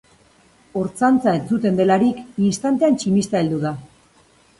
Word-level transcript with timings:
Ortzantza 0.83 1.33
entzuten 1.39 1.77
delarik 1.79 2.23
istantean 2.47 2.97
tximista 3.03 3.43
heldu 3.43 3.61
da. 3.67 3.75